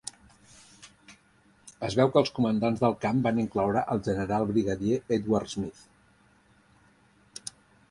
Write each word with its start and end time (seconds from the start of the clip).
Es 1.87 1.97
veu 1.99 2.09
que 2.15 2.19
els 2.21 2.31
comandants 2.37 2.81
del 2.85 2.97
camp 3.05 3.21
van 3.29 3.43
incloure 3.45 3.85
al 3.95 4.03
general 4.09 4.49
brigadier 4.55 4.99
Edward 5.19 5.55
Smith. 5.55 7.49